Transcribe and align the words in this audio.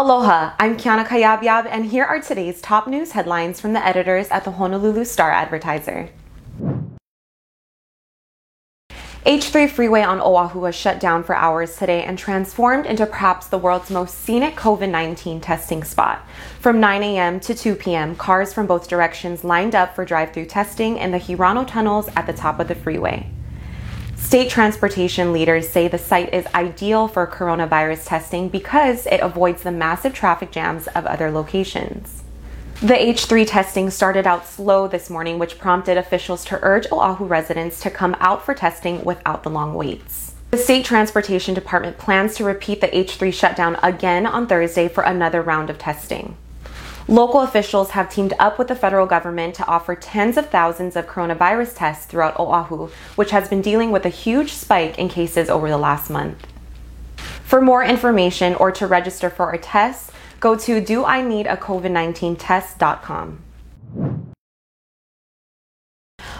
Aloha, 0.00 0.52
I'm 0.60 0.76
Kiana 0.76 1.04
Kayabyab, 1.04 1.66
and 1.68 1.86
here 1.86 2.04
are 2.04 2.20
today's 2.20 2.60
top 2.60 2.86
news 2.86 3.10
headlines 3.10 3.60
from 3.60 3.72
the 3.72 3.84
editors 3.84 4.28
at 4.28 4.44
the 4.44 4.52
Honolulu 4.52 5.04
Star 5.04 5.32
Advertiser. 5.32 6.10
H3 9.26 9.68
freeway 9.68 10.02
on 10.02 10.20
Oahu 10.20 10.60
was 10.60 10.76
shut 10.76 11.00
down 11.00 11.24
for 11.24 11.34
hours 11.34 11.76
today 11.76 12.04
and 12.04 12.16
transformed 12.16 12.86
into 12.86 13.06
perhaps 13.06 13.48
the 13.48 13.58
world's 13.58 13.90
most 13.90 14.14
scenic 14.14 14.54
COVID 14.54 14.88
19 14.88 15.40
testing 15.40 15.82
spot. 15.82 16.24
From 16.60 16.78
9 16.78 17.02
a.m. 17.02 17.40
to 17.40 17.52
2 17.52 17.74
p.m., 17.74 18.14
cars 18.14 18.52
from 18.52 18.68
both 18.68 18.86
directions 18.86 19.42
lined 19.42 19.74
up 19.74 19.96
for 19.96 20.04
drive 20.04 20.32
through 20.32 20.46
testing 20.46 20.96
in 20.96 21.10
the 21.10 21.18
Harano 21.18 21.66
tunnels 21.66 22.08
at 22.14 22.28
the 22.28 22.32
top 22.32 22.60
of 22.60 22.68
the 22.68 22.76
freeway. 22.76 23.28
State 24.18 24.50
transportation 24.50 25.32
leaders 25.32 25.68
say 25.68 25.88
the 25.88 25.96
site 25.96 26.34
is 26.34 26.46
ideal 26.54 27.08
for 27.08 27.26
coronavirus 27.26 28.06
testing 28.06 28.48
because 28.50 29.06
it 29.06 29.20
avoids 29.20 29.62
the 29.62 29.72
massive 29.72 30.12
traffic 30.12 30.50
jams 30.50 30.86
of 30.88 31.06
other 31.06 31.30
locations. 31.30 32.22
The 32.82 32.94
H3 32.94 33.46
testing 33.48 33.90
started 33.90 34.26
out 34.26 34.46
slow 34.46 34.86
this 34.86 35.08
morning, 35.08 35.38
which 35.38 35.58
prompted 35.58 35.96
officials 35.96 36.44
to 36.44 36.58
urge 36.62 36.86
Oahu 36.92 37.24
residents 37.24 37.80
to 37.80 37.90
come 37.90 38.14
out 38.20 38.44
for 38.44 38.54
testing 38.54 39.02
without 39.02 39.44
the 39.44 39.50
long 39.50 39.74
waits. 39.74 40.34
The 40.50 40.58
State 40.58 40.84
Transportation 40.84 41.54
Department 41.54 41.98
plans 41.98 42.36
to 42.36 42.44
repeat 42.44 42.80
the 42.80 42.88
H3 42.88 43.32
shutdown 43.32 43.76
again 43.82 44.26
on 44.26 44.46
Thursday 44.46 44.88
for 44.88 45.04
another 45.04 45.42
round 45.42 45.70
of 45.70 45.78
testing. 45.78 46.36
Local 47.10 47.40
officials 47.40 47.92
have 47.92 48.10
teamed 48.10 48.34
up 48.38 48.58
with 48.58 48.68
the 48.68 48.76
federal 48.76 49.06
government 49.06 49.54
to 49.54 49.66
offer 49.66 49.94
tens 49.94 50.36
of 50.36 50.50
thousands 50.50 50.94
of 50.94 51.06
coronavirus 51.06 51.74
tests 51.74 52.04
throughout 52.04 52.38
Oahu, 52.38 52.90
which 53.16 53.30
has 53.30 53.48
been 53.48 53.62
dealing 53.62 53.90
with 53.90 54.04
a 54.04 54.10
huge 54.10 54.52
spike 54.52 54.98
in 54.98 55.08
cases 55.08 55.48
over 55.48 55.70
the 55.70 55.78
last 55.78 56.10
month. 56.10 56.46
For 57.44 57.62
more 57.62 57.82
information 57.82 58.54
or 58.56 58.70
to 58.72 58.86
register 58.86 59.30
for 59.30 59.52
a 59.52 59.58
test, 59.58 60.10
go 60.38 60.54
to 60.54 60.82
doineedacovid19test.com. 60.82 63.38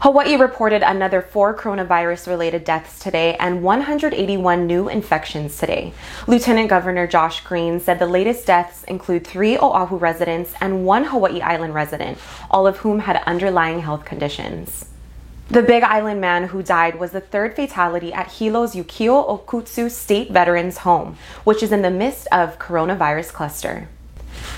Hawaii 0.00 0.36
reported 0.36 0.82
another 0.82 1.20
four 1.20 1.54
coronavirus 1.54 2.26
related 2.26 2.64
deaths 2.64 2.98
today 2.98 3.36
and 3.36 3.62
181 3.62 4.66
new 4.66 4.88
infections 4.88 5.58
today. 5.58 5.92
Lieutenant 6.26 6.70
Governor 6.70 7.06
Josh 7.06 7.44
Green 7.44 7.78
said 7.80 7.98
the 7.98 8.06
latest 8.06 8.46
deaths 8.46 8.82
include 8.84 9.26
three 9.26 9.58
Oahu 9.58 9.98
residents 9.98 10.54
and 10.58 10.86
one 10.86 11.04
Hawaii 11.04 11.42
Island 11.42 11.74
resident, 11.74 12.16
all 12.50 12.66
of 12.66 12.78
whom 12.78 13.00
had 13.00 13.22
underlying 13.26 13.80
health 13.80 14.06
conditions. 14.06 14.86
The 15.48 15.62
Big 15.62 15.82
Island 15.82 16.18
man 16.18 16.44
who 16.44 16.62
died 16.62 16.98
was 16.98 17.10
the 17.10 17.20
third 17.20 17.54
fatality 17.54 18.10
at 18.10 18.28
Hilo's 18.28 18.74
Yukio 18.74 19.28
Okutsu 19.28 19.90
State 19.90 20.30
Veterans 20.30 20.78
Home, 20.78 21.18
which 21.44 21.62
is 21.62 21.72
in 21.72 21.82
the 21.82 21.90
midst 21.90 22.26
of 22.32 22.58
coronavirus 22.58 23.34
cluster. 23.34 23.88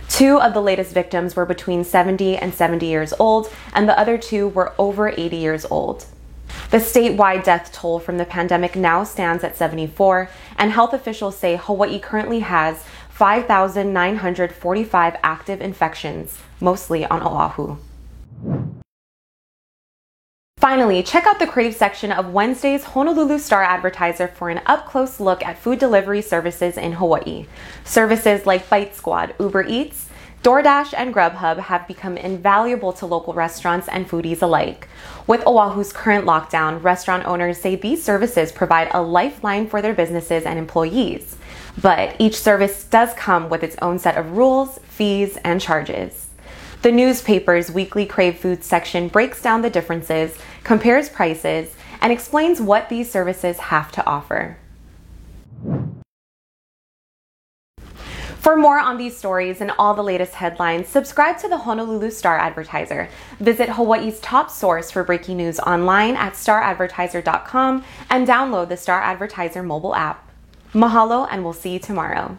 Two 0.09 0.41
of 0.41 0.55
the 0.55 0.63
latest 0.63 0.93
victims 0.93 1.35
were 1.35 1.47
between 1.47 1.85
70 1.85 2.37
and 2.37 2.55
70 2.55 2.87
years 2.87 3.13
old, 3.19 3.53
and 3.73 3.89
the 3.89 3.99
other 3.99 4.19
two 4.19 4.49
were 4.49 4.75
over 4.79 5.09
80 5.09 5.37
years 5.37 5.65
old. 5.65 6.07
The 6.71 6.79
statewide 6.79 7.45
death 7.45 7.73
toll 7.73 7.99
from 7.99 8.19
the 8.19 8.25
pandemic 8.25 8.77
now 8.77 9.05
stands 9.05 9.45
at 9.45 9.57
74, 9.57 10.31
and 10.57 10.73
health 10.73 10.93
officials 10.93 11.37
say 11.37 11.57
Hawaii 11.57 11.99
currently 11.99 12.41
has 12.41 12.85
5,945 13.11 15.17
active 15.23 15.61
infections, 15.61 16.39
mostly 16.61 17.05
on 17.05 17.23
Oahu. 17.23 17.77
Finally, 20.63 21.03
check 21.03 21.27
out 21.27 21.41
the 21.41 21.47
Crave 21.49 21.75
section 21.75 22.13
of 22.13 22.33
Wednesday's 22.33 22.85
Honolulu 22.85 23.41
Star 23.41 23.65
Advertiser 23.65 24.29
for 24.29 24.49
an 24.49 24.61
up 24.65 24.87
close 24.87 25.19
look 25.19 25.45
at 25.45 25.59
food 25.59 25.81
delivery 25.81 26.23
services 26.23 26.77
in 26.77 26.93
Hawaii. 26.93 27.47
Services 27.85 28.47
like 28.47 28.71
Bite 28.71 28.95
Squad, 28.95 29.35
Uber 29.41 29.65
Eats, 29.67 30.09
DoorDash, 30.45 30.95
and 30.97 31.13
Grubhub 31.13 31.59
have 31.59 31.89
become 31.89 32.17
invaluable 32.17 32.93
to 32.93 33.07
local 33.07 33.35
restaurants 33.35 33.89
and 33.89 34.09
foodies 34.09 34.41
alike. 34.41 34.87
With 35.27 35.45
Oahu's 35.49 35.93
current 35.93 36.27
lockdown, 36.27 36.81
restaurant 36.81 37.27
owners 37.27 37.61
say 37.61 37.75
these 37.75 38.05
services 38.05 38.53
provide 38.53 38.89
a 38.93 39.03
lifeline 39.03 39.67
for 39.67 39.83
their 39.83 39.95
businesses 39.95 40.45
and 40.45 40.61
employees. 40.61 41.35
But 41.83 42.15
each 42.21 42.37
service 42.37 42.85
does 42.85 43.13
come 43.15 43.49
with 43.49 43.65
its 43.65 43.75
own 43.83 43.99
set 43.99 44.17
of 44.17 44.37
rules, 44.37 44.79
fees, 44.85 45.37
and 45.43 45.61
charges. 45.61 46.29
The 46.83 46.91
newspaper's 46.91 47.71
weekly 47.71 48.07
Crave 48.07 48.39
Foods 48.39 48.67
section 48.67 49.07
breaks 49.07 49.41
down 49.41 49.63
the 49.63 49.71
differences, 49.71 50.37
compares 50.65 51.09
prices, 51.09 51.77
and 52.01 52.13
explains 52.13 52.61
what 52.61 52.89
these 52.89 53.09
services 53.09 53.57
have 53.59 53.93
to 53.93 54.05
offer. 54.05 54.59
For 58.41 58.57
more 58.57 58.81
on 58.81 58.99
these 58.99 59.17
stories 59.17 59.61
and 59.61 59.71
all 59.79 59.95
the 59.95 60.03
latest 60.03 60.35
headlines, 60.35 60.89
subscribe 60.89 61.39
to 61.39 61.49
the 61.49 61.59
Honolulu 61.59 62.11
Star 62.11 62.37
Advertiser. 62.37 63.09
Visit 63.39 63.69
Hawaii's 63.69 64.19
top 64.19 64.51
source 64.51 64.91
for 64.91 65.05
breaking 65.05 65.37
news 65.37 65.61
online 65.61 66.17
at 66.17 66.33
staradvertiser.com 66.33 67.85
and 68.11 68.27
download 68.27 68.69
the 68.69 68.77
Star 68.77 69.01
Advertiser 69.01 69.63
mobile 69.63 69.95
app. 69.95 70.29
Mahalo, 70.75 71.29
and 71.31 71.45
we'll 71.45 71.53
see 71.53 71.75
you 71.75 71.79
tomorrow. 71.79 72.37